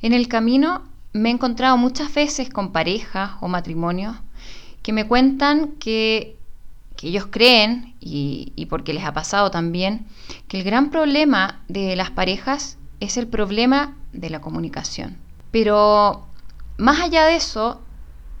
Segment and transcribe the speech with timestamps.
[0.00, 4.16] En el camino me he encontrado muchas veces con parejas o matrimonios
[4.82, 6.36] que me cuentan que,
[7.02, 10.06] ellos creen, y, porque les ha pasado también,
[10.48, 15.16] que el gran problema de las parejas es el problema de la comunicación.
[15.50, 16.26] Pero
[16.76, 17.80] más allá de eso,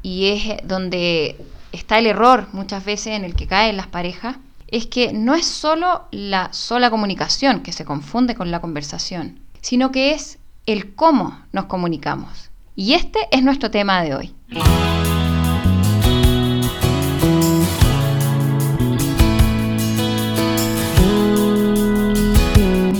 [0.02, 1.36] y es donde
[1.72, 4.36] está el error muchas veces en el que caen las parejas,
[4.68, 9.90] es que no es solo la sola comunicación que se confunde con la conversación, sino
[9.90, 10.37] que es
[10.68, 12.50] el cómo nos comunicamos.
[12.76, 14.34] Y este es nuestro tema de hoy.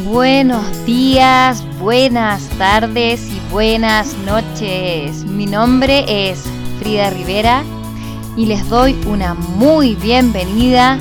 [0.06, 5.24] Buenos días, buenas tardes y buenas noches.
[5.26, 6.44] Mi nombre es
[6.78, 7.64] Frida Rivera
[8.34, 10.98] y les doy una muy bienvenida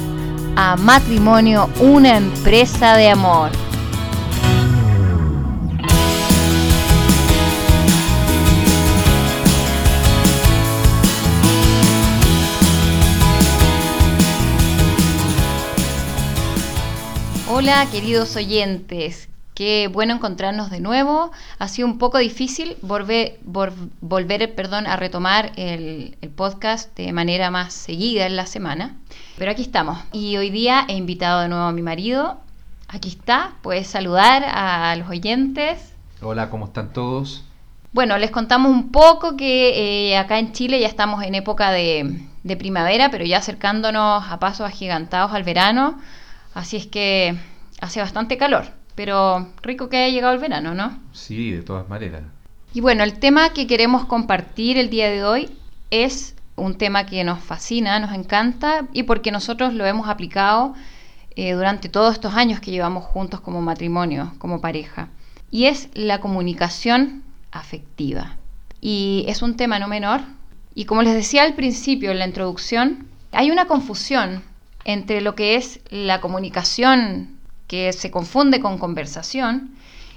[0.57, 3.51] a Matrimonio, una empresa de amor.
[17.59, 21.31] Hola queridos oyentes, qué bueno encontrarnos de nuevo.
[21.57, 27.73] Ha sido un poco difícil volver, volver perdón, a retomar el, podcast de manera más
[27.73, 28.95] seguida en la semana,
[29.39, 29.97] pero aquí estamos.
[30.11, 32.37] Y hoy día he invitado de nuevo a mi marido.
[32.89, 35.95] Aquí está, puedes saludar a los oyentes.
[36.21, 37.43] Hola, ¿cómo están todos?
[37.91, 42.21] Bueno, les contamos un poco que eh, acá en Chile ya estamos en época de,
[42.43, 45.97] de primavera, pero ya acercándonos a pasos agigantados al verano.
[46.57, 47.37] Así es que
[47.81, 50.97] hace bastante calor, pero rico que haya llegado el verano, ¿no?
[51.11, 52.23] Sí, de todas maneras.
[52.73, 55.55] Y bueno, el tema que queremos compartir el día de hoy
[55.91, 60.73] es un tema que nos fascina, nos encanta y porque nosotros lo hemos aplicado
[61.35, 65.09] eh, durante todos estos años que llevamos juntos como matrimonio, como pareja.
[65.51, 67.21] Y es la comunicación
[67.51, 68.35] afectiva.
[68.81, 70.21] Y es un tema no menor.
[70.73, 74.41] Y como les decía al principio en la introducción, hay una confusión
[74.87, 77.37] entre lo que es la comunicación
[77.67, 79.71] que se confunde con conversación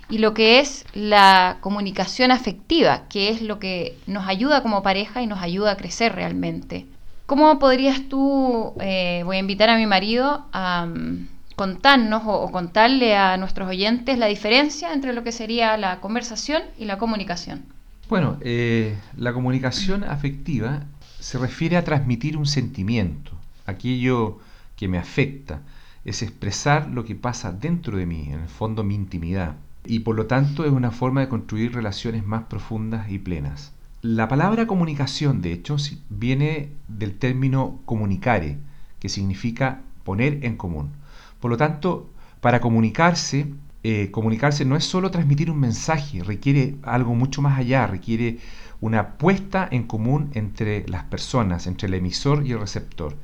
[0.08, 5.22] y lo que es la comunicación afectiva, que es lo que nos ayuda como pareja
[5.22, 6.86] y nos ayuda a crecer realmente.
[7.26, 13.16] ¿Cómo podrías tú, eh, voy a invitar a mi marido a mm, contarnos o, contarle
[13.16, 17.64] a nuestros oyentes la diferencia entre lo que sería la conversación y la comunicación?
[18.08, 20.84] Bueno, eh, la comunicación afectiva
[21.18, 23.32] se refiere a transmitir un sentimiento,
[23.66, 24.38] aquello
[24.80, 25.60] que me afecta,
[26.06, 30.16] es expresar lo que pasa dentro de mí, en el fondo mi intimidad, y por
[30.16, 33.74] lo tanto es una forma de construir relaciones más profundas y plenas.
[34.00, 35.76] La palabra comunicación, de hecho,
[36.08, 38.56] viene del término comunicare,
[38.98, 40.92] que significa poner en común.
[41.40, 42.08] Por lo tanto,
[42.40, 43.52] para comunicarse,
[43.82, 48.38] eh, comunicarse no es solo transmitir un mensaje, requiere algo mucho más allá, requiere
[48.80, 53.14] una puesta en común entre las personas, entre el emisor y el receptor.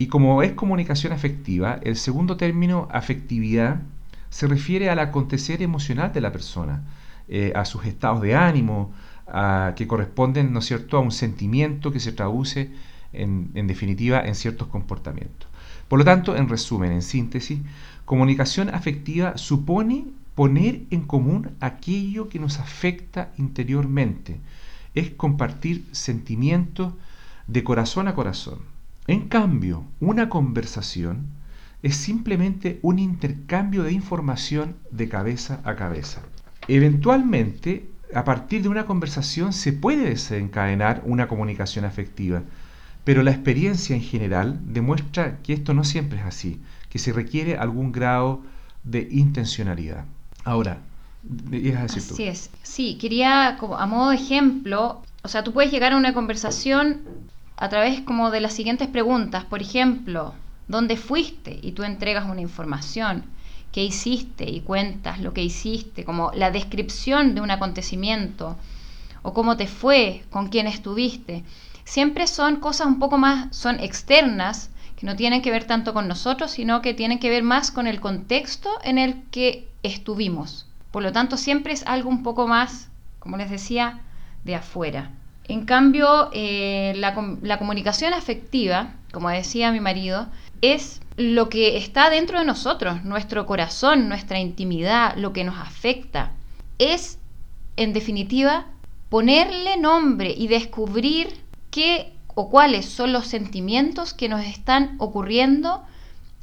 [0.00, 3.82] Y como es comunicación afectiva, el segundo término, afectividad,
[4.30, 6.84] se refiere al acontecer emocional de la persona,
[7.28, 8.94] eh, a sus estados de ánimo,
[9.26, 12.72] a, que corresponden, ¿no es cierto?, a un sentimiento que se traduce,
[13.12, 15.50] en, en definitiva, en ciertos comportamientos.
[15.86, 17.60] Por lo tanto, en resumen, en síntesis,
[18.06, 24.40] comunicación afectiva supone poner en común aquello que nos afecta interiormente,
[24.94, 26.94] es compartir sentimientos
[27.48, 28.69] de corazón a corazón.
[29.06, 31.26] En cambio, una conversación
[31.82, 36.22] es simplemente un intercambio de información de cabeza a cabeza.
[36.68, 42.42] Eventualmente, a partir de una conversación se puede desencadenar una comunicación afectiva,
[43.04, 46.60] pero la experiencia en general demuestra que esto no siempre es así,
[46.90, 48.42] que se requiere algún grado
[48.84, 50.04] de intencionalidad.
[50.44, 50.78] Ahora,
[51.22, 52.50] decir Así es.
[52.62, 57.02] Sí, quería, como a modo de ejemplo, o sea, tú puedes llegar a una conversación
[57.60, 59.44] a través como de las siguientes preguntas.
[59.44, 60.34] Por ejemplo,
[60.66, 61.60] ¿dónde fuiste?
[61.62, 63.24] Y tú entregas una información.
[63.70, 64.50] ¿Qué hiciste?
[64.50, 68.56] Y cuentas lo que hiciste, como la descripción de un acontecimiento.
[69.22, 71.44] O cómo te fue, con quién estuviste.
[71.84, 76.08] Siempre son cosas un poco más, son externas, que no tienen que ver tanto con
[76.08, 80.66] nosotros, sino que tienen que ver más con el contexto en el que estuvimos.
[80.90, 84.00] Por lo tanto, siempre es algo un poco más, como les decía,
[84.44, 85.10] de afuera.
[85.50, 90.28] En cambio, eh, la, comunicación afectiva, como decía mi marido,
[90.62, 96.30] es lo que está dentro de nosotros, nuestro corazón, nuestra intimidad, lo que nos afecta.
[96.78, 97.18] Es,
[97.74, 98.66] en definitiva,
[99.08, 101.40] ponerle nombre y descubrir
[101.72, 105.82] qué o cuáles son los sentimientos que nos están ocurriendo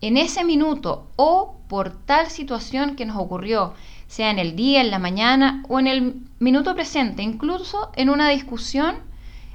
[0.01, 3.74] en ese minuto o por tal situación que nos ocurrió,
[4.07, 8.30] sea en el día, en la mañana o en el minuto presente, incluso en una
[8.30, 8.95] discusión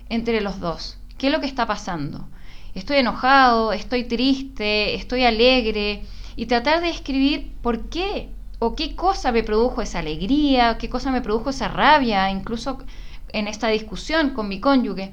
[0.09, 0.99] entre los dos.
[1.19, 2.29] ¿Qué es lo que está pasando?
[2.75, 6.03] Estoy enojado, estoy triste, estoy alegre
[6.37, 11.11] y tratar de escribir por qué o qué cosa me produjo esa alegría, qué cosa
[11.11, 12.79] me produjo esa rabia, incluso
[13.33, 15.13] en esta discusión con mi cónyuge.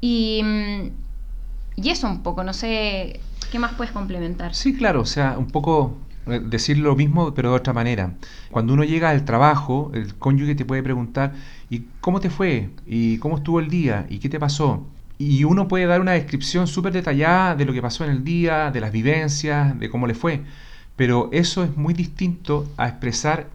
[0.00, 0.90] Y, mm,
[1.76, 4.54] y eso un poco, no sé, ¿qué más puedes complementar?
[4.54, 8.14] Sí, claro, o sea, un poco decir lo mismo pero de otra manera.
[8.50, 11.32] Cuando uno llega al trabajo, el cónyuge te puede preguntar,
[11.70, 12.70] ¿y cómo te fue?
[12.86, 14.06] ¿Y cómo estuvo el día?
[14.10, 14.86] ¿Y qué te pasó?
[15.18, 18.70] Y uno puede dar una descripción súper detallada de lo que pasó en el día,
[18.70, 20.42] de las vivencias, de cómo le fue.
[20.96, 23.48] Pero eso es muy distinto a expresar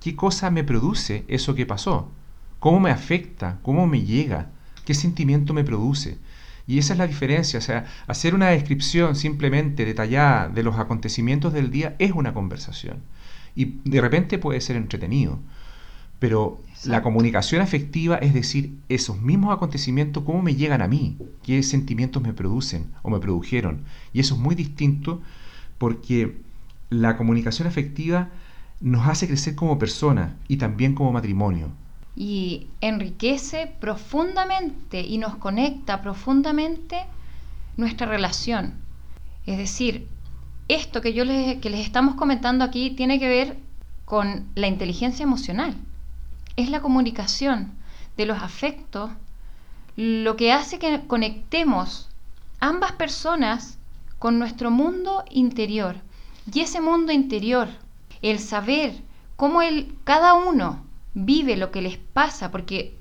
[0.00, 2.10] qué cosa me produce eso que pasó,
[2.58, 4.50] cómo me afecta, cómo me llega,
[4.84, 6.18] qué sentimiento me produce.
[6.66, 11.52] Y esa es la diferencia, o sea, hacer una descripción simplemente detallada de los acontecimientos
[11.52, 13.02] del día es una conversación.
[13.54, 15.38] Y de repente puede ser entretenido.
[16.18, 21.62] Pero la comunicación afectiva es decir, esos mismos acontecimientos, cómo me llegan a mí, qué
[21.62, 23.84] sentimientos me producen o me produjeron.
[24.12, 25.22] Y eso es muy distinto
[25.78, 26.38] porque
[26.90, 28.30] la comunicación afectiva
[28.80, 31.70] nos hace crecer como persona y también como matrimonio
[32.16, 37.04] y enriquece profundamente y nos conecta profundamente
[37.76, 38.74] nuestra relación.
[39.44, 40.08] Es decir,
[40.68, 43.58] esto que yo les, que les estamos comentando aquí tiene que ver
[44.06, 45.76] con la inteligencia emocional.
[46.56, 47.74] Es la comunicación
[48.16, 49.10] de los afectos
[49.96, 52.08] lo que hace que conectemos
[52.60, 53.78] ambas personas
[54.18, 55.96] con nuestro mundo interior.
[56.52, 57.68] Y ese mundo interior,
[58.22, 59.02] el saber
[59.36, 60.85] cómo el, cada uno
[61.16, 62.98] vive lo que les pasa, porque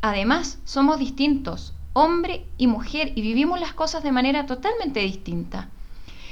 [0.00, 5.68] además somos distintos, hombre y mujer, y vivimos las cosas de manera totalmente distinta.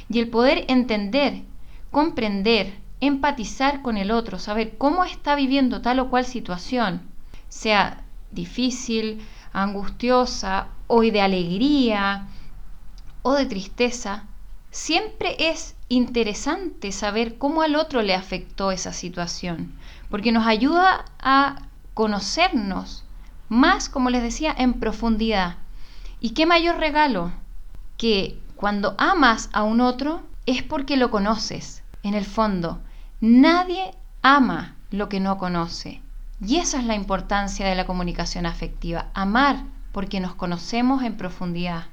[0.08, 1.42] Y el poder entender,
[1.90, 7.02] comprender, empatizar con el otro, saber cómo está viviendo tal o cual situación,
[7.50, 9.20] sea difícil,
[9.52, 12.28] angustiosa, o de alegría,
[13.20, 14.24] o de tristeza,
[14.70, 19.74] siempre es interesante saber cómo al otro le afectó esa situación
[20.12, 21.62] porque nos ayuda a
[21.94, 23.06] conocernos
[23.48, 25.56] más, como les decía, en profundidad.
[26.20, 27.32] ¿Y qué mayor regalo
[27.96, 32.82] que cuando amas a un otro es porque lo conoces, en el fondo.
[33.22, 36.02] Nadie ama lo que no conoce.
[36.44, 41.86] Y esa es la importancia de la comunicación afectiva, amar porque nos conocemos en profundidad.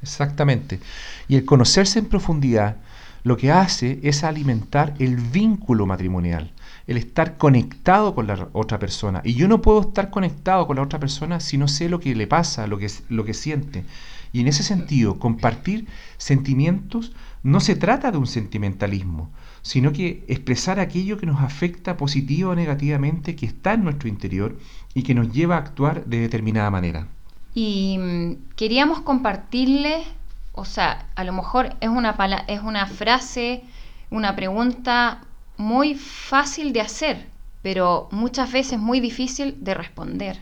[0.00, 0.80] Exactamente.
[1.28, 2.76] Y el conocerse en profundidad
[3.22, 6.52] lo que hace es alimentar el vínculo matrimonial
[6.86, 9.20] el estar conectado con la otra persona.
[9.24, 12.14] Y yo no puedo estar conectado con la otra persona si no sé lo que
[12.14, 13.84] le pasa, lo que, lo que siente.
[14.32, 15.86] Y en ese sentido, compartir
[16.18, 17.12] sentimientos
[17.42, 19.30] no se trata de un sentimentalismo,
[19.62, 24.58] sino que expresar aquello que nos afecta positiva o negativamente, que está en nuestro interior
[24.94, 27.08] y que nos lleva a actuar de determinada manera.
[27.54, 30.06] Y mm, queríamos compartirles,
[30.52, 32.16] o sea, a lo mejor es una,
[32.46, 33.62] es una frase,
[34.10, 35.25] una pregunta
[35.56, 37.26] muy fácil de hacer,
[37.62, 40.40] pero muchas veces muy difícil de responder.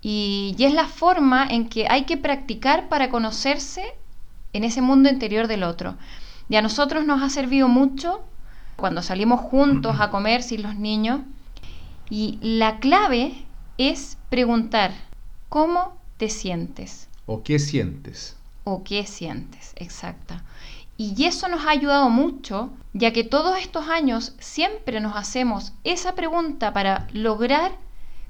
[0.00, 3.82] Y, es la forma en que hay que practicar para conocerse
[4.52, 5.96] en ese mundo interior del otro.
[6.48, 8.22] Y a nosotros nos ha servido mucho
[8.76, 11.20] cuando salimos juntos a comer sin los niños.
[12.10, 13.44] Y la clave
[13.76, 14.92] es preguntar,
[15.48, 17.08] ¿cómo te sientes?
[17.26, 18.36] ¿O qué sientes?
[18.64, 19.72] ¿O qué sientes?
[19.76, 20.42] Exacta.
[21.00, 26.16] Y eso nos ha ayudado mucho, ya que todos estos años siempre nos hacemos esa
[26.16, 27.70] pregunta para lograr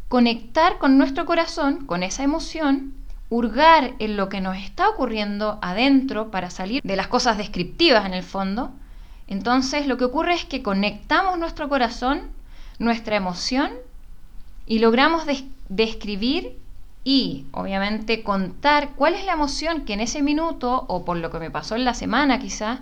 [0.09, 2.93] conectar con nuestro corazón, con esa emoción,
[3.31, 8.13] hurgar en lo que nos está ocurriendo adentro para salir de las cosas descriptivas en
[8.13, 8.71] el fondo.
[9.29, 12.21] Entonces lo que ocurre es que conectamos nuestro corazón,
[12.79, 13.71] nuestra emoción,
[14.67, 15.23] y logramos
[15.71, 16.59] describir
[17.05, 21.39] y obviamente contar cuál es la emoción que en ese minuto o por lo que
[21.39, 22.81] me pasó en la semana quizá,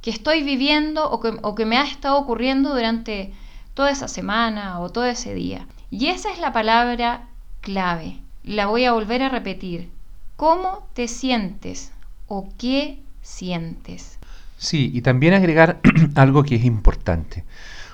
[0.00, 3.32] que estoy viviendo o que, o que me ha estado ocurriendo durante
[3.74, 5.66] toda esa semana o todo ese día.
[5.90, 7.28] Y esa es la palabra
[7.60, 8.18] clave.
[8.44, 9.90] La voy a volver a repetir.
[10.36, 11.92] ¿Cómo te sientes
[12.26, 14.18] o qué sientes?
[14.58, 15.80] Sí, y también agregar
[16.16, 17.44] algo que es importante.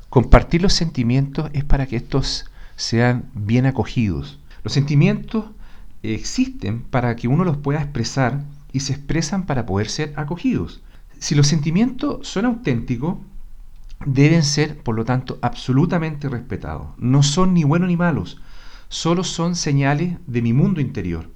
[0.08, 4.38] Compartir los sentimientos es para que estos sean bien acogidos.
[4.62, 5.44] Los sentimientos
[6.02, 10.82] existen para que uno los pueda expresar y se expresan para poder ser acogidos.
[11.18, 13.16] Si los sentimientos son auténticos,
[14.06, 16.88] deben ser, por lo tanto, absolutamente respetados.
[16.98, 18.40] No son ni buenos ni malos,
[18.88, 21.28] solo son señales de mi mundo interior.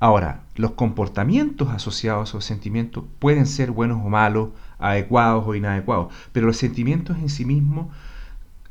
[0.00, 6.12] Ahora, los comportamientos asociados a esos sentimientos pueden ser buenos o malos, adecuados o inadecuados,
[6.32, 7.88] pero los sentimientos en sí mismos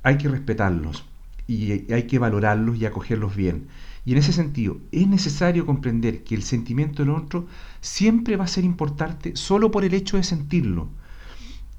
[0.04, 1.04] hay que respetarlos
[1.48, 3.68] y hay que valorarlos y acogerlos bien.
[4.08, 7.46] Y en ese sentido, es necesario comprender que el sentimiento del otro
[7.82, 10.88] siempre va a ser importante solo por el hecho de sentirlo.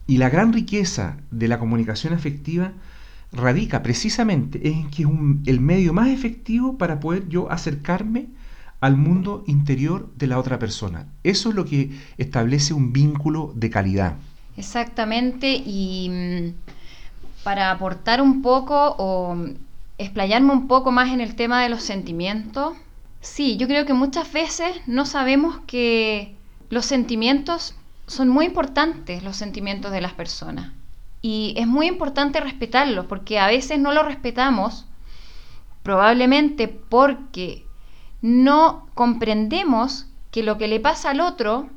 [0.06, 2.72] Y la gran riqueza de la comunicación afectiva
[3.32, 5.08] radica precisamente en que es
[5.46, 8.26] el medio más efectivo para poder yo acercarme
[8.80, 11.06] al mundo interior de la otra persona.
[11.24, 14.16] Eso es lo que establece un vínculo de calidad.
[14.58, 19.34] Exactamente, y mm, para aportar un poco o
[19.98, 22.76] explayarme un poco más en el tema de los sentimientos,
[23.20, 26.34] sí, yo creo que muchas veces no sabemos que
[26.70, 27.74] los sentimientos
[28.06, 30.72] son muy importantes, los sentimientos de las personas.
[31.20, 34.86] Y es muy importante respetarlos, porque a veces no los respetamos,
[35.82, 37.66] probablemente porque
[38.22, 41.68] no comprendemos que lo que le pasa al otro,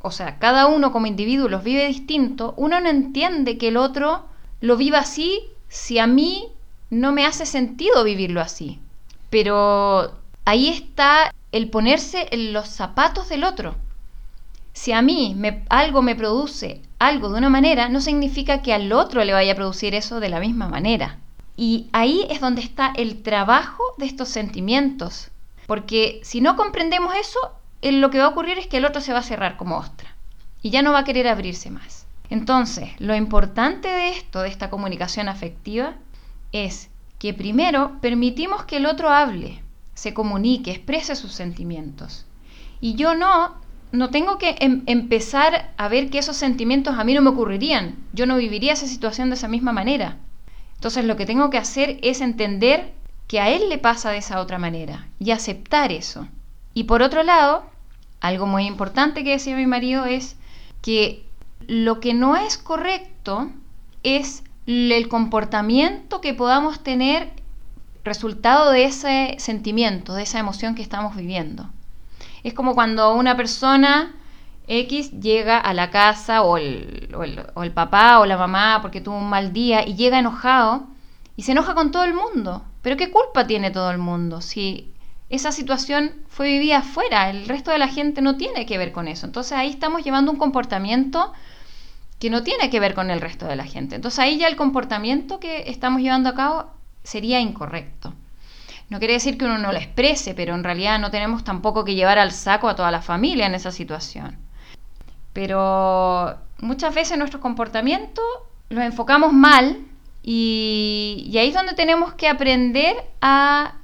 [0.00, 4.24] o sea, cada uno como individuo los vive distinto, uno no entiende que el otro
[4.60, 6.48] lo viva así si a mí
[6.90, 8.78] no me hace sentido vivirlo así.
[9.30, 10.14] Pero
[10.44, 13.76] ahí está el ponerse en los zapatos del otro.
[14.72, 15.36] Si a mí
[15.68, 19.56] algo me produce algo de una manera, no significa que al otro le vaya a
[19.56, 21.18] producir eso de la misma manera.
[21.56, 25.30] Y ahí es donde está el trabajo de estos sentimientos,
[25.66, 27.38] porque si no comprendemos eso,
[27.82, 30.14] lo que va a ocurrir es que el otro se va a cerrar como ostra
[30.62, 32.06] y ya no va a querer abrirse más.
[32.30, 35.94] Entonces, lo importante de esto, de esta comunicación afectiva,
[36.52, 39.62] es que primero permitimos que el otro hable,
[39.94, 42.24] se comunique, exprese sus sentimientos.
[42.80, 43.56] Y yo no,
[43.90, 47.96] no tengo que em, empezar a ver que esos sentimientos a mí no me ocurrirían.
[48.12, 50.18] Yo no viviría esa situación de esa misma manera.
[50.76, 52.92] Entonces lo que tengo que hacer es entender
[53.26, 56.28] que a él le pasa de esa otra manera y aceptar eso.
[56.74, 57.64] Y por otro lado,
[58.20, 60.36] algo muy importante que decía mi marido es
[60.80, 61.24] que
[61.66, 63.50] lo que no es correcto
[64.04, 67.32] es el comportamiento que podamos tener
[68.04, 71.70] resultado de ese sentimiento, de esa emoción que estamos viviendo.
[72.42, 74.14] Es como cuando una persona
[74.66, 79.00] X llega a la casa o el, o el, o papá o la mamá porque
[79.00, 80.86] tuvo un mal día y llega enojado
[81.34, 82.62] y se enoja con todo el mundo.
[82.82, 84.92] Pero ¿qué culpa tiene todo el mundo si
[85.30, 87.30] esa situación fue vivida afuera?
[87.30, 89.24] El resto de la gente no tiene que ver con eso.
[89.24, 91.32] Entonces ahí estamos llevando un comportamiento
[92.18, 93.94] que no tiene que ver con el resto de la gente.
[93.94, 96.70] Entonces ahí ya el comportamiento que estamos llevando a cabo
[97.02, 98.12] sería incorrecto.
[98.90, 101.94] No quiere decir que uno no lo exprese, pero en realidad no tenemos tampoco que
[101.94, 104.36] llevar al saco a toda la familia en esa situación.
[105.32, 108.22] Pero muchas veces nuestro comportamiento
[108.70, 109.78] lo enfocamos mal
[110.22, 112.96] y, ahí es donde tenemos que aprender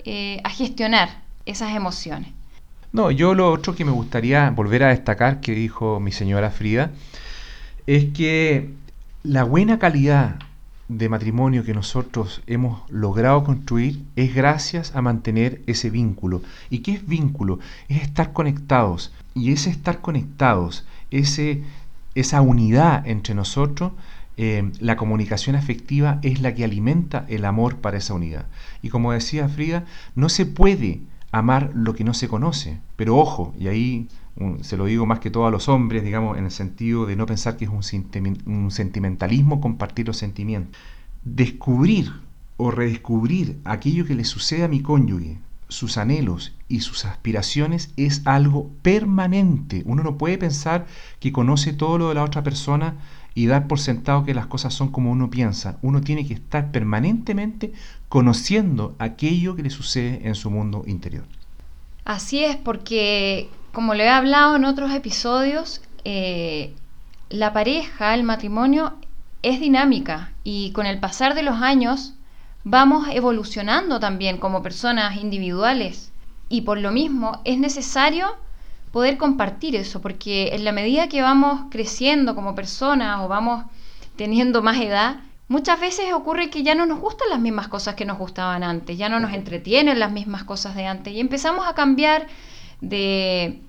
[0.05, 2.31] eh, a, gestionar esas emociones.
[2.93, 6.91] No, yo lo otro que me gustaría volver a destacar que dijo mi señora Frida
[7.87, 8.71] es que
[9.23, 10.39] la buena calidad
[10.89, 16.43] de matrimonio que nosotros hemos logrado construir es gracias a mantener ese vínculo.
[16.71, 17.59] ¿Y qué es vínculo?
[17.89, 19.13] Es estar conectados.
[19.35, 21.63] Y ese estar conectados, ese,
[22.15, 23.93] esa unidad entre nosotros,
[24.37, 28.47] eh, la comunicación afectiva es la que alimenta el amor para esa unidad.
[28.83, 31.01] Y como decía Frida, no se puede
[31.33, 32.79] amar lo que no se conoce.
[32.97, 34.09] Pero ojo, y ahí
[34.63, 37.27] se lo digo más que todo a los hombres, digamos, en el sentido de no
[37.27, 37.83] pensar que es un,
[38.47, 40.77] un sentimentalismo compartir los sentimientos.
[41.25, 42.13] Descubrir
[42.57, 45.39] o redescubrir aquello que le sucede a mi cónyuge,
[45.69, 49.83] sus anhelos y sus aspiraciones es algo permanente.
[49.87, 50.87] Uno no puede pensar
[51.21, 52.97] que conoce todo lo de la otra persona
[53.35, 55.79] y dar por sentado que las cosas son como uno piensa.
[55.83, 57.73] Uno tiene que estar permanentemente
[58.09, 61.25] conociendo aquello que le sucede en su mundo interior.
[62.05, 66.75] Así es, porque como le he hablado en otros episodios, eh,
[67.29, 68.95] la pareja, el matrimonio,
[69.43, 72.15] es dinámica y con el pasar de los años
[72.63, 76.13] vamos evolucionando también como personas individuales.
[76.49, 78.37] Y por lo mismo es necesario
[78.93, 83.65] poder compartir eso, porque en la medida que vamos creciendo como personas o vamos
[84.17, 85.17] teniendo más edad,
[85.49, 88.97] muchas veces ocurre que ya no nos gustan las mismas cosas que nos gustaban antes,
[88.97, 92.29] ya no nos entretienen las mismas cosas de antes y empezamos a cambiar
[92.89, 93.61] de,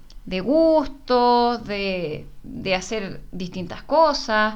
[0.42, 4.56] gustos, de hacer distintas cosas.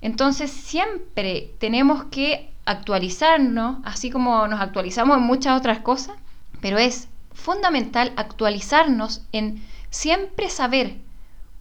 [0.00, 6.16] Entonces siempre tenemos que actualizarnos, así como nos actualizamos en muchas otras cosas,
[6.60, 10.96] pero es fundamental actualizarnos en siempre saber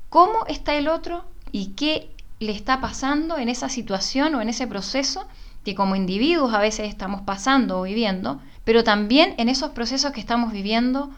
[0.09, 4.67] cómo está el otro y qué le está pasando en esa situación o en ese
[4.67, 5.27] proceso
[5.63, 10.19] que como individuos a veces estamos pasando o viviendo, pero también en esos procesos que
[10.19, 11.11] estamos viviendo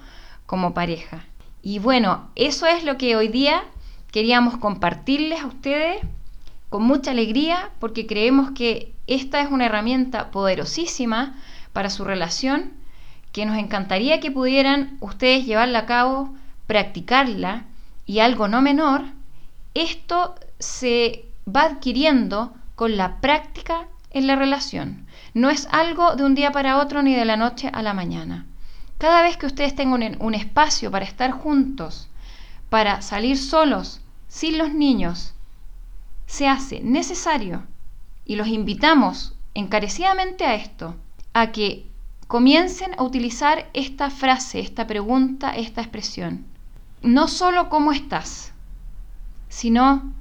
[0.46, 1.26] como pareja.
[1.62, 3.64] Y bueno, eso es lo que hoy día
[4.12, 6.02] queríamos compartirles a ustedes
[6.70, 11.36] con mucha alegría porque creemos que esta es una herramienta poderosísima
[11.72, 12.74] para su relación
[13.32, 16.34] que nos encantaría que pudieran ustedes llevarla a cabo,
[16.68, 17.66] practicarla
[18.06, 19.04] y algo no menor,
[19.74, 25.08] esto se va adquiriendo con la práctica en la relación.
[25.34, 28.46] No es algo de un día para otro ni de la noche a la mañana.
[29.04, 32.08] Cada vez que ustedes tengan un, espacio para estar juntos,
[32.70, 35.34] para salir solos, sin los niños,
[36.26, 37.64] se hace necesario
[38.24, 40.96] y los invitamos encarecidamente a esto,
[41.34, 41.86] a que
[42.30, 46.46] comiencen a utilizar esta frase, esta pregunta, esta expresión.
[47.02, 48.54] No solo cómo estás,
[49.50, 50.14] sino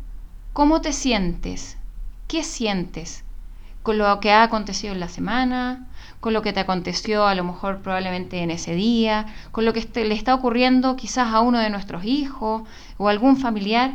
[0.52, 1.78] cómo te sientes,
[2.26, 3.22] qué sientes
[3.82, 5.86] con lo que ha acontecido en la semana,
[6.20, 9.88] con lo que te aconteció a lo mejor probablemente en ese día, con lo que
[10.04, 12.62] le está ocurriendo quizás a uno de nuestros hijos
[12.96, 13.94] o algún familiar,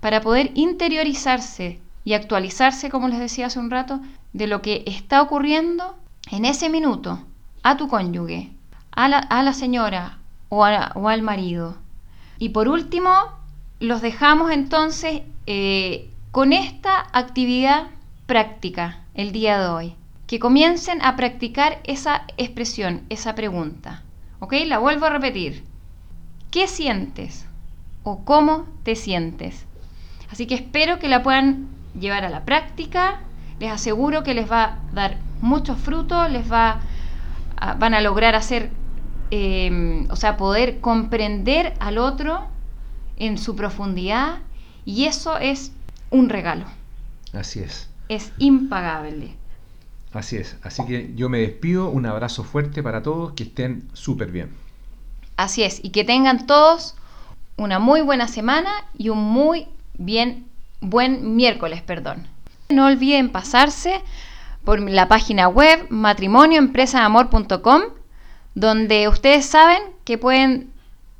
[0.00, 4.00] para poder interiorizarse y actualizarse, como les decía hace un rato,
[4.32, 5.96] de lo que está ocurriendo
[6.30, 7.20] en ese minuto
[7.62, 8.50] a tu cónyuge,
[8.90, 10.18] a la, señora
[10.48, 11.76] o, al marido.
[12.38, 13.10] Y por último,
[13.78, 17.86] los dejamos entonces eh, con esta actividad
[18.30, 19.94] práctica el día de hoy.
[20.28, 24.04] Que comiencen a practicar esa expresión, esa pregunta.
[24.38, 24.54] ¿Ok?
[24.66, 25.64] La vuelvo a repetir.
[26.52, 27.44] ¿Qué sientes?
[28.04, 29.66] ¿O cómo te sientes?
[30.30, 31.66] Así que espero que la puedan
[31.98, 33.18] llevar a la práctica.
[33.58, 36.82] Les aseguro que les va a dar mucho fruto, les va
[37.78, 38.70] van a lograr hacer,
[39.32, 42.46] em, o sea, poder comprender al otro
[43.16, 44.38] en su profundidad
[44.84, 45.72] y eso es
[46.10, 46.66] un regalo.
[47.32, 47.89] Así es.
[48.10, 49.36] Es impagable.
[50.12, 50.56] Así es.
[50.64, 51.88] Así que yo me despido.
[51.88, 53.34] Un abrazo fuerte para todos.
[53.34, 54.50] Que estén súper bien.
[55.36, 55.78] Así es.
[55.84, 56.96] Y que tengan todos
[57.56, 60.46] una muy buena semana y un muy bien
[60.80, 62.26] buen miércoles, perdón.
[62.68, 64.00] No olviden pasarse
[64.64, 67.82] por la página web matrimonioempresaamor.com,
[68.56, 70.72] donde ustedes saben que pueden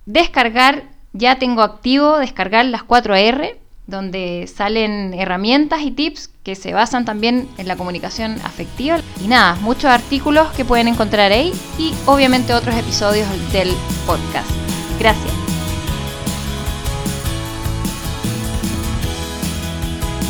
[0.06, 3.59] descargar, ya tengo activo, descargar las 4R,
[3.90, 9.00] donde salen herramientas y tips que se basan también en la comunicación afectiva.
[9.22, 13.70] Y nada, muchos artículos que pueden encontrar ahí y obviamente otros episodios del
[14.06, 14.50] podcast.
[14.98, 15.32] Gracias.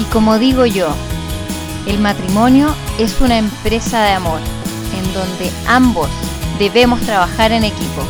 [0.01, 0.89] Y como digo yo,
[1.87, 4.41] el matrimonio es una empresa de amor
[4.97, 6.09] en donde ambos
[6.59, 8.03] debemos trabajar en equipo.